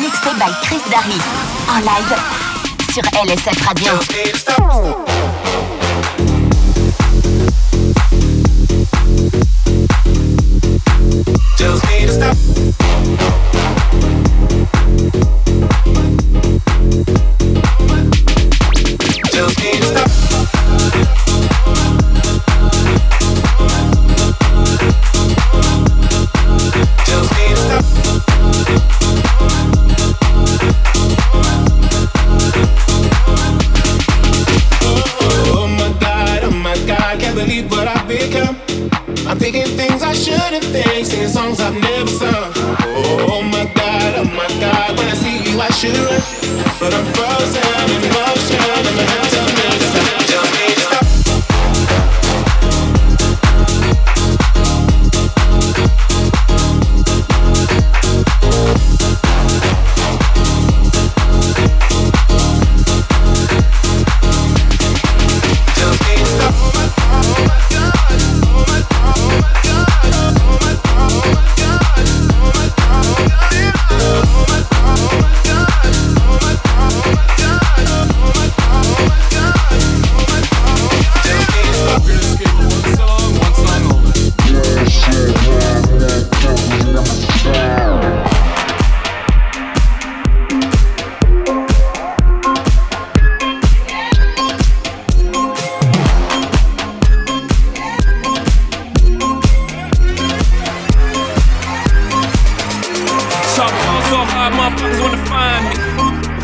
[0.00, 1.20] mixé by Chris Darry.
[1.68, 2.16] En live
[2.92, 5.29] sur LSF Radio.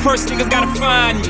[0.06, 1.26] First niggas gotta find me.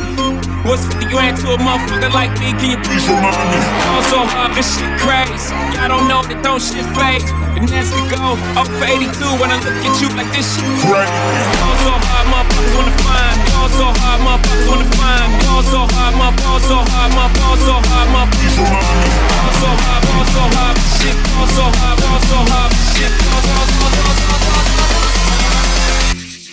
[0.68, 2.52] What's 50 grand to a motherfucker like me?
[2.60, 3.56] Can you please remind me?
[3.88, 5.48] Fall so hard, this shit crazy.
[5.72, 7.24] Y'all don't know that don't shit fake.
[7.56, 10.68] And that's to go up for 82 when I look at you like this shit
[10.84, 11.08] crazy.
[11.56, 13.48] Fall so hard, motherfuckers wanna find me.
[13.56, 15.40] Fall so hard, motherfuckers wanna find me.
[15.48, 19.08] Fall so hard, my fall so hard, my fall so hard, my please remind me.
[19.24, 21.16] Fall so hard, fall so hard, shit.
[21.32, 23.08] Fall so hard, fall so hard, shit.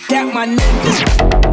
[0.08, 1.44] Got my niggas.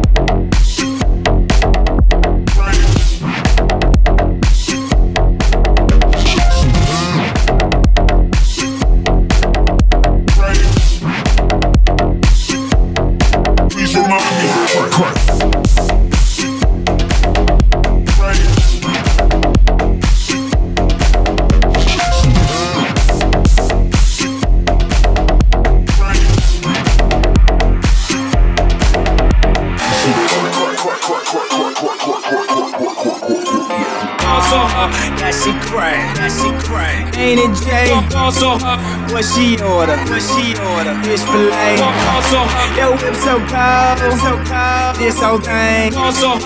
[38.40, 38.78] Uh,
[39.12, 39.96] what she order?
[40.08, 40.94] What she order?
[41.04, 41.76] Fish fillet.
[41.78, 44.96] Uh, yo, whip so cold, so cold.
[44.96, 45.92] This whole thing.
[45.94, 46.40] Uh,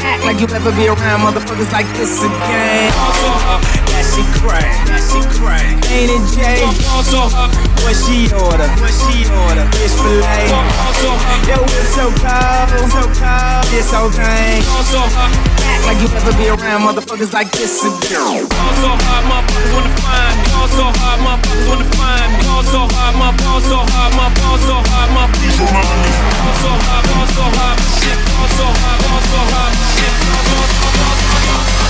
[0.00, 2.92] act like you ever be around motherfuckers like this again.
[2.94, 5.76] Uh, that shit crack, that shit crack.
[5.90, 6.62] Ain't it Jay?
[6.64, 7.50] Uh,
[7.82, 8.68] what she order?
[8.80, 9.66] What she order?
[9.76, 10.48] Fish fillet.
[10.48, 13.66] Uh, yo, whip so cold, so cold.
[13.74, 14.62] This whole thing.
[14.64, 18.46] Uh, act like you never be around motherfuckers like this again.
[18.50, 20.46] Also hard, motherfuckers wanna find me.
[20.58, 22.42] Also hard, motherfuckers wanna find me.
[22.50, 26.10] Also hard, my also hard, my also hard, my please remind me.
[26.46, 28.18] Also hard, also hard, shit.
[28.40, 30.14] Also hard, also hard, shit.
[30.32, 31.82] Also, also, also, also.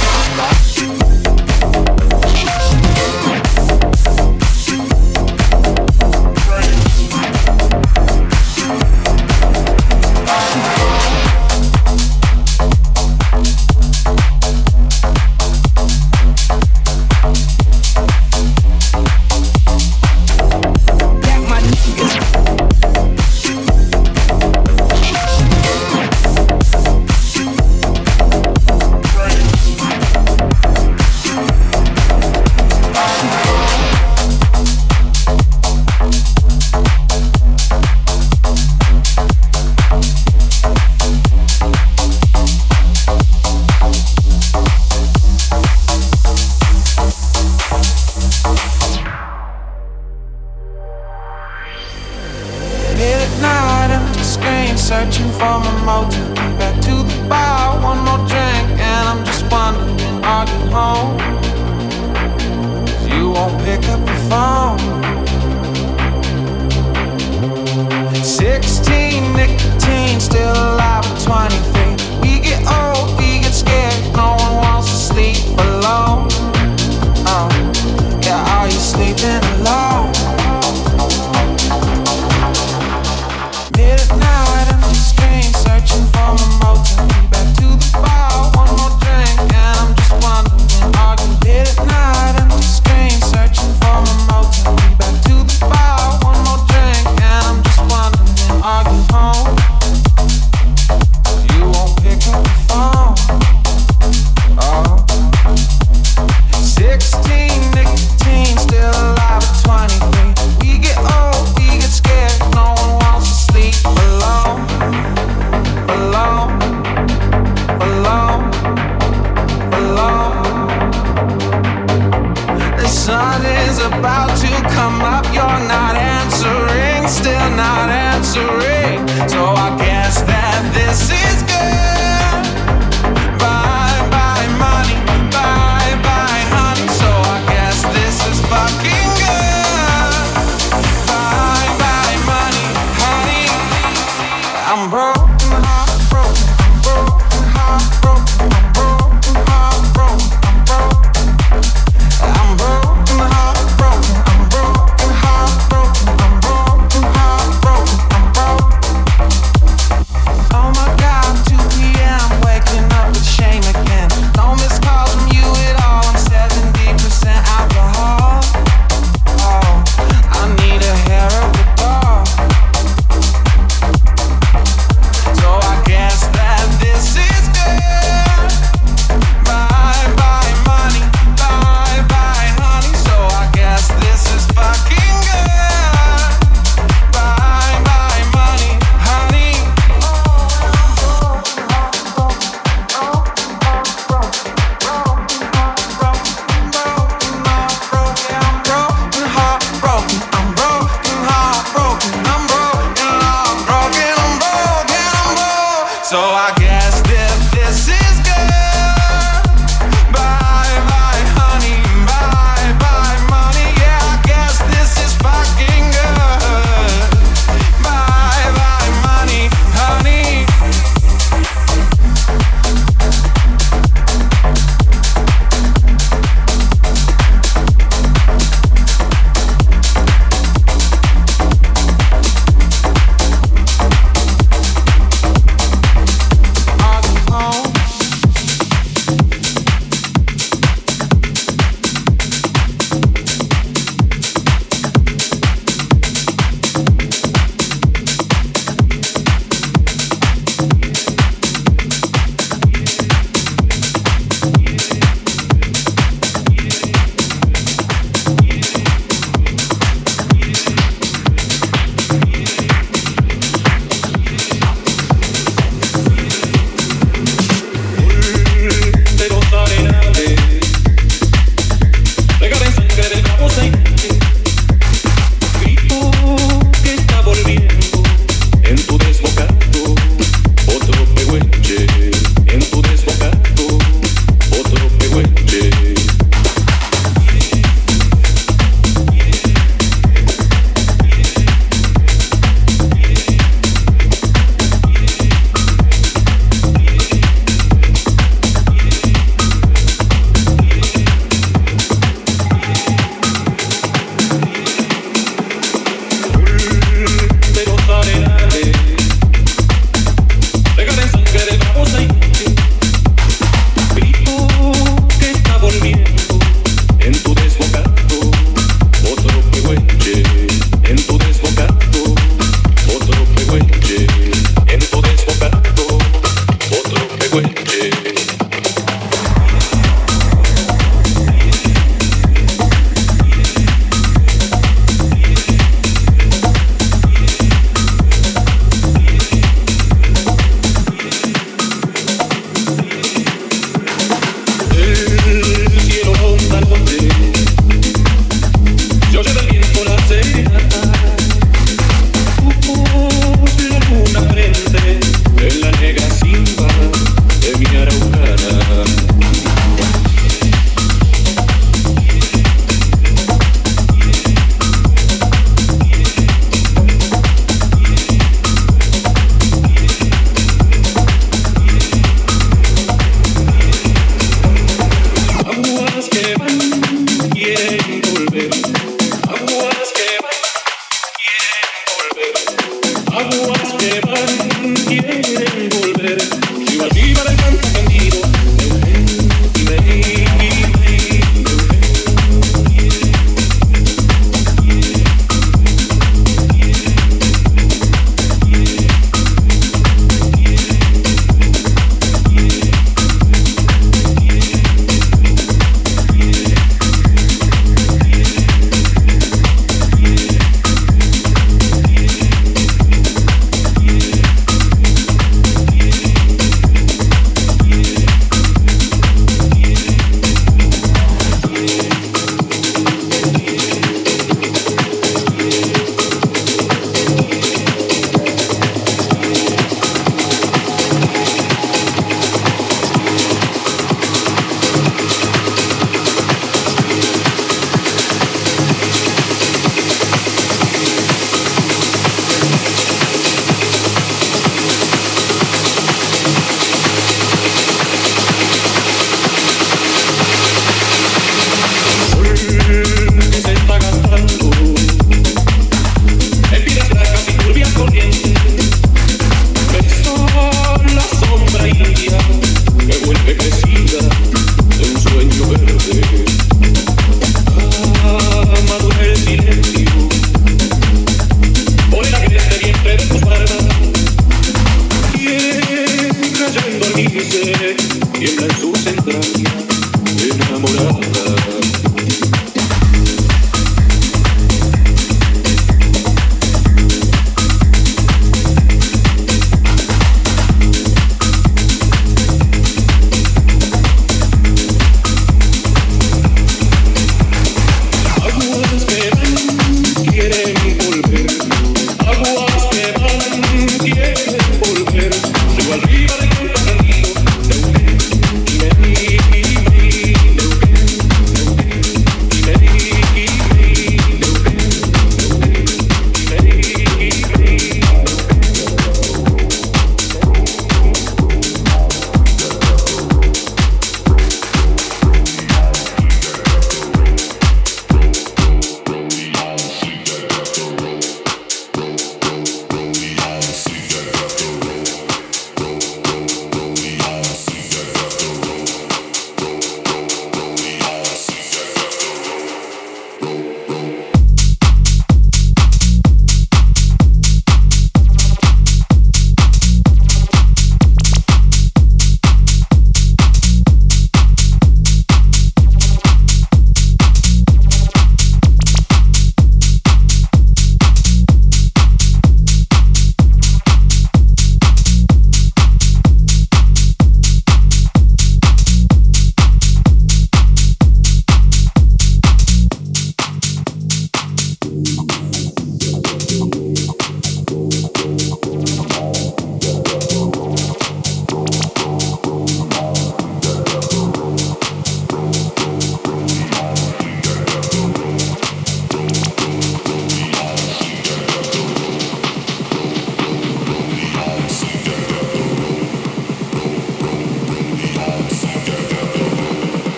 [0.42, 1.31] Got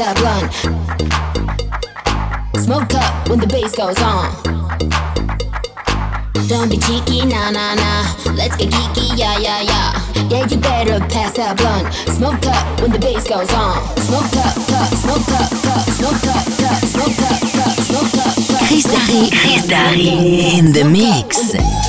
[0.00, 0.52] up blunt.
[2.56, 4.32] Smoke up when the bass goes on.
[6.48, 8.04] Don't be cheeky, nah nah nah.
[8.34, 10.00] Let's get geeky, yeah yeah yeah.
[10.30, 11.92] Yeah, you better pass that blunt.
[12.16, 13.76] Smoke up when the bass goes on.
[13.98, 18.34] Smoke up, up, smoke up, up, smoke up, up, smoke up, up, smoke up.
[18.68, 21.79] Chris Darry, Chris Darry in the mix.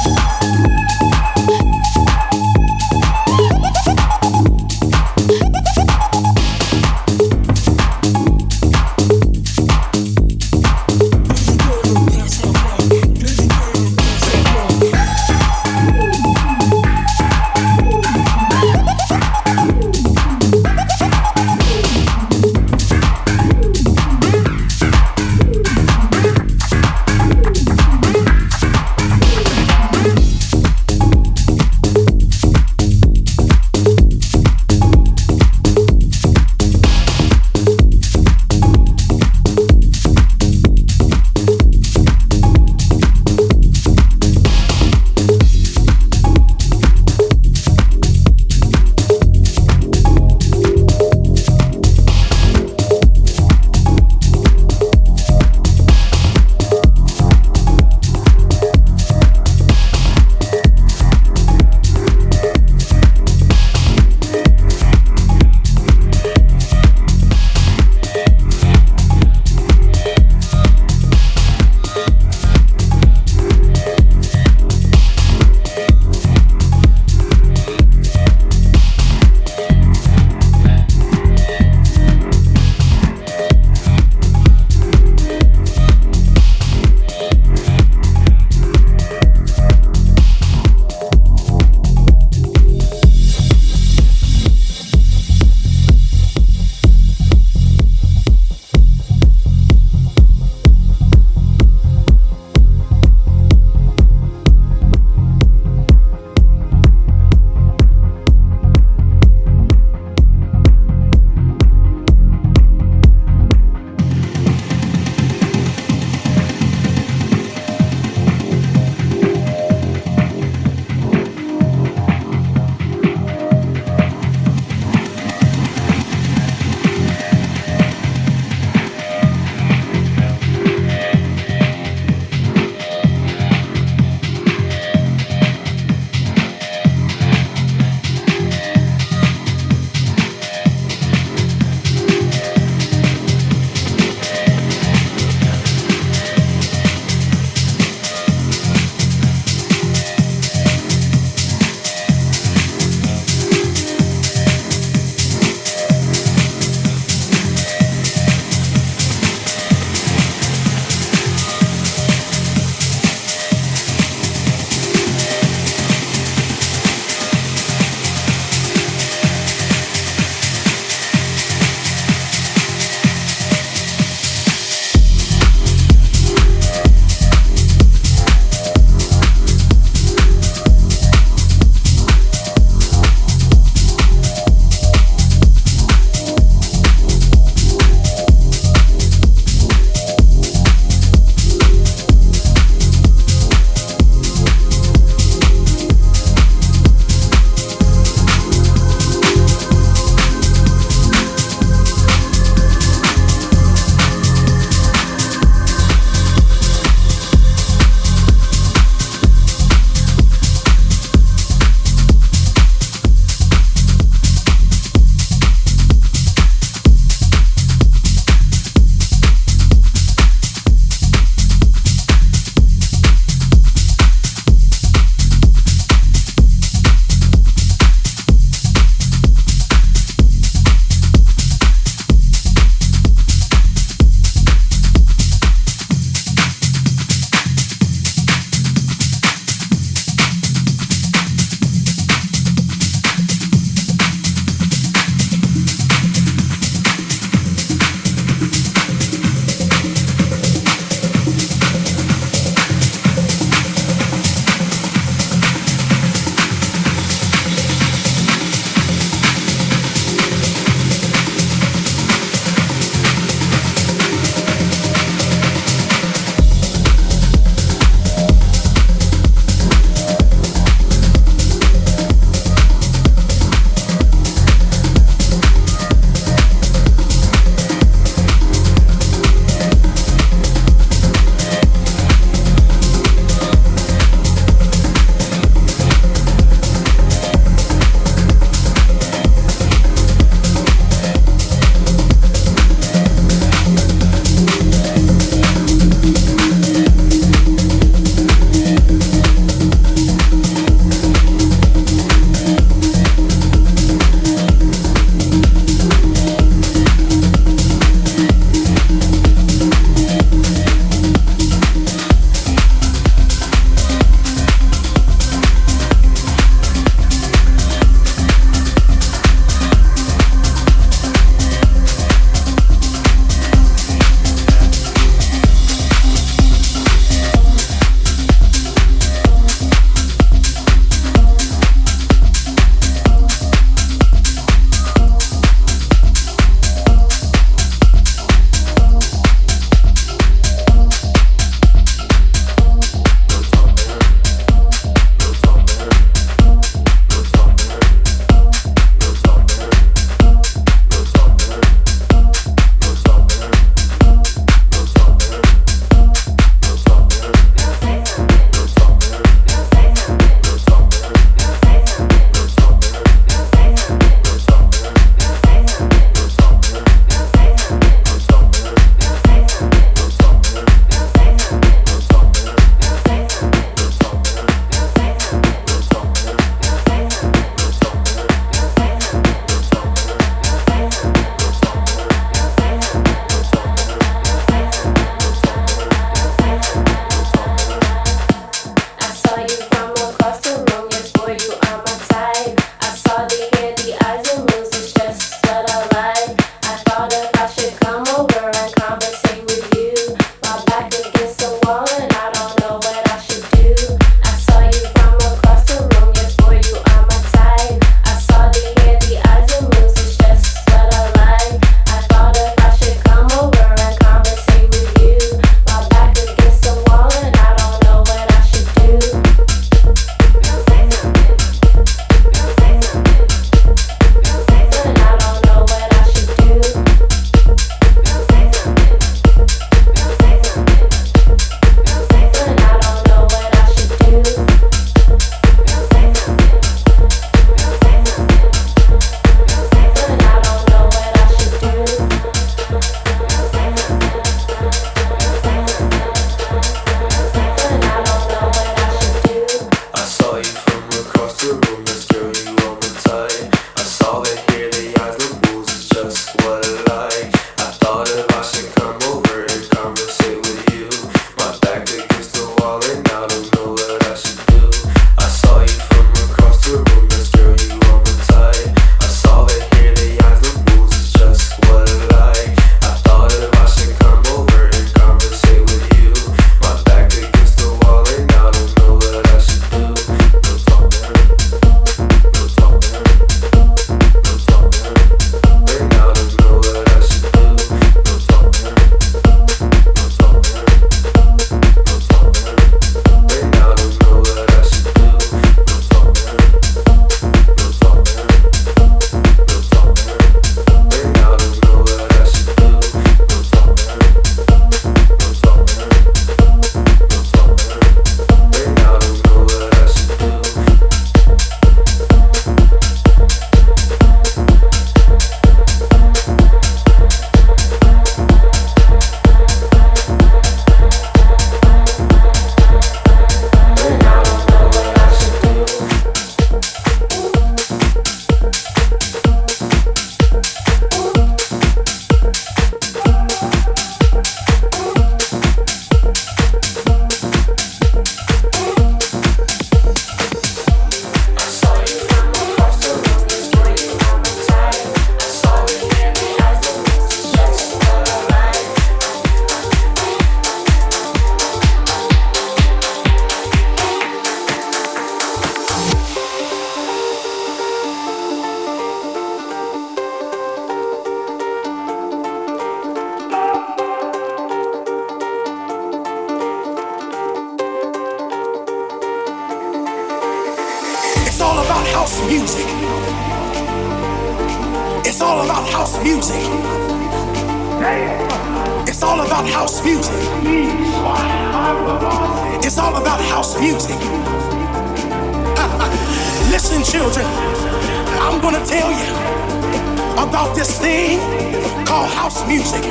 [592.02, 592.84] Called house music.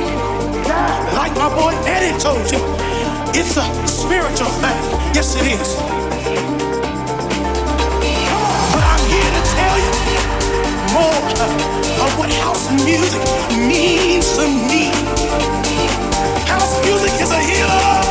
[1.19, 2.59] Like my boy Eddie told you,
[3.33, 4.77] it's a spiritual thing.
[5.13, 5.75] Yes, it is.
[8.71, 9.91] But I'm here to tell you
[10.95, 11.21] more
[12.03, 13.21] of what house music
[13.57, 14.91] means to me.
[16.47, 18.10] House music is a healer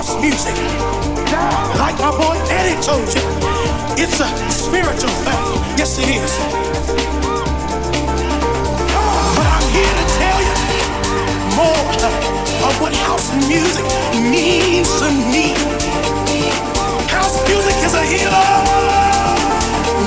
[0.00, 0.56] house music.
[1.76, 3.20] Like my boy Eddie told you,
[4.00, 5.42] it's a spiritual thing.
[5.76, 6.32] Yes, it is.
[9.36, 10.56] But I'm here to tell you
[11.52, 11.84] more
[12.64, 13.84] of what house music
[14.16, 15.52] means to me.
[17.12, 18.52] House music is a healer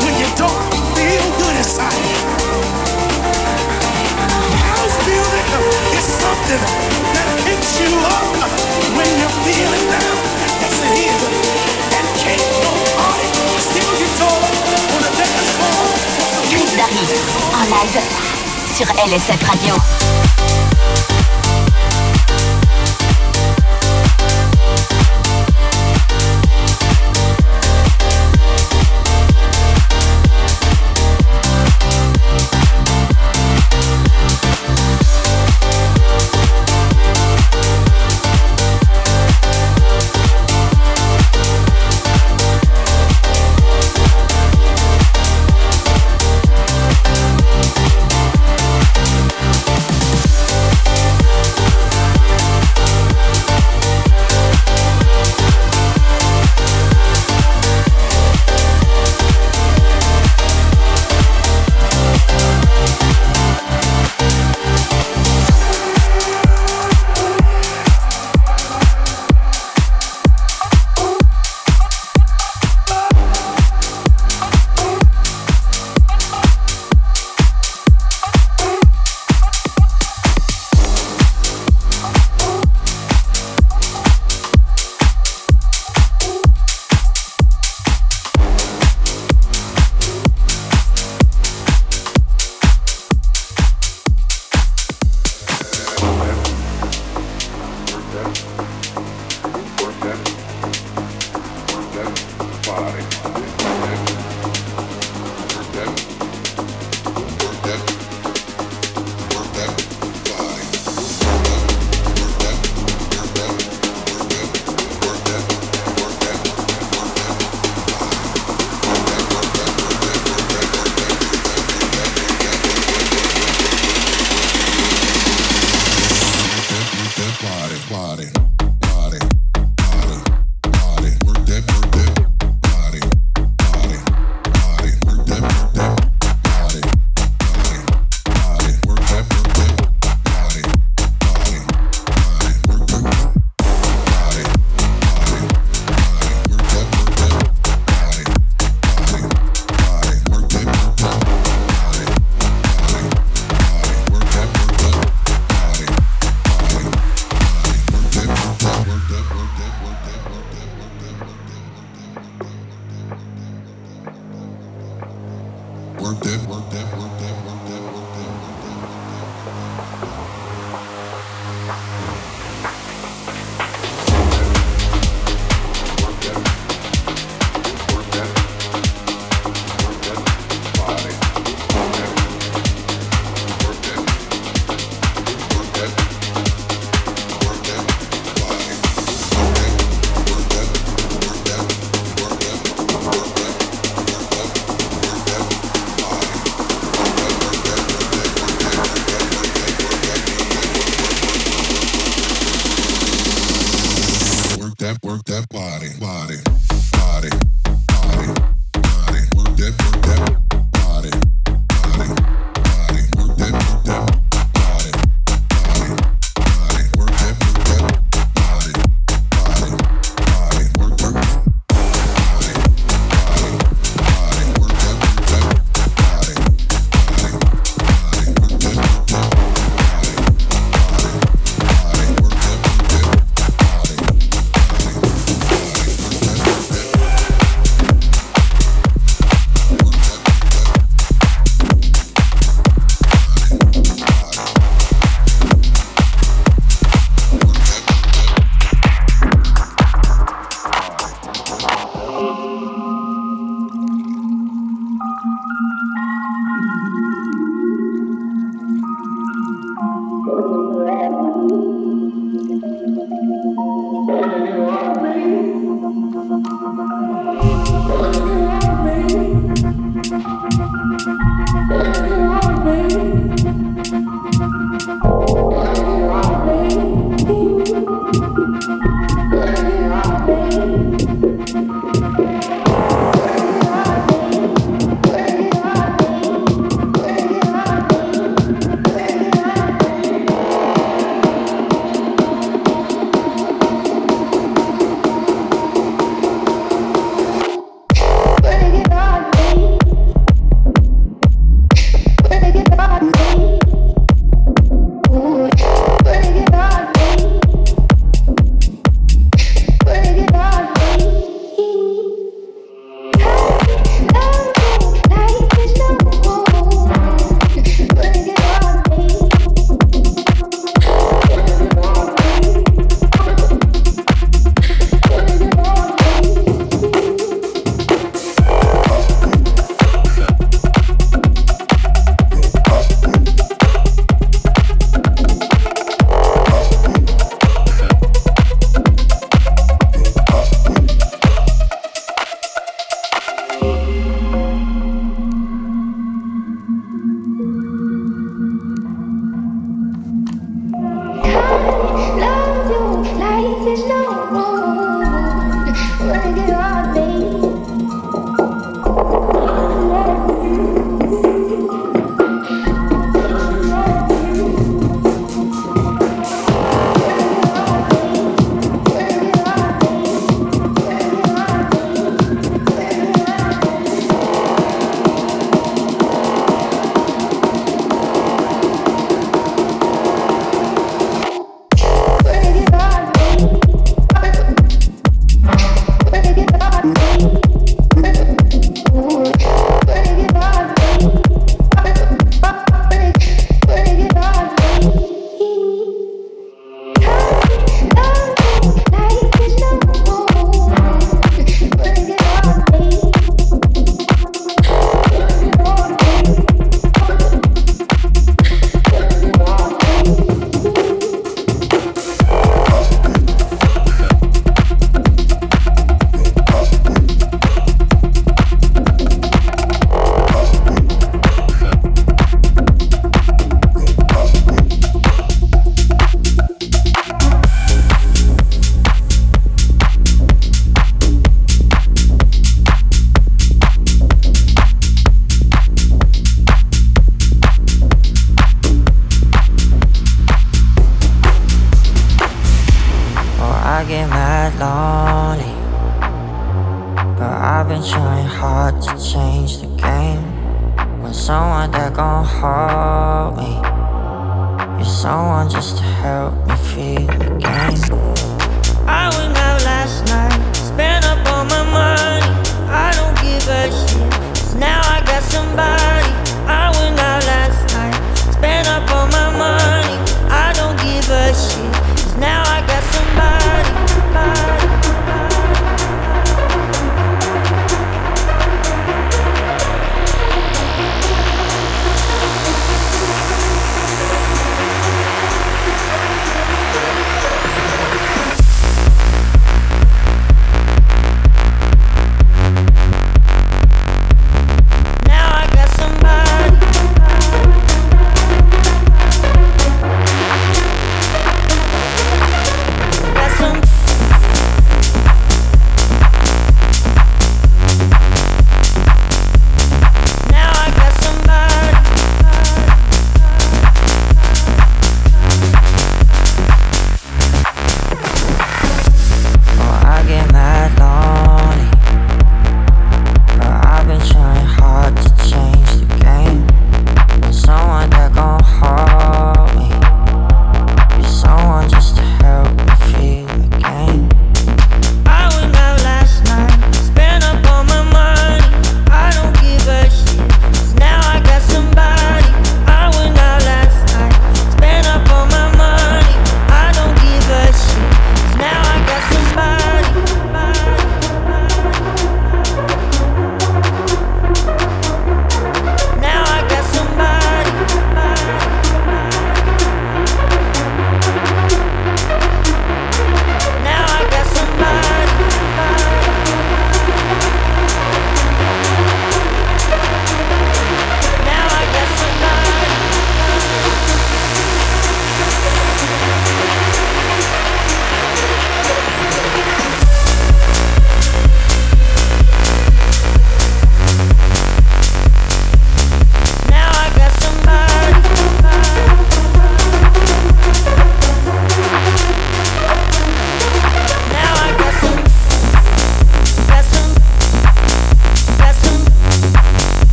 [0.00, 0.60] when you don't
[0.96, 2.31] feel good inside.
[5.98, 6.62] Is something
[7.14, 7.28] that
[7.78, 7.90] you
[8.96, 10.32] when you're feeling down.
[12.22, 12.42] Chris
[17.52, 18.00] en live
[18.74, 19.74] sur LSF Radio.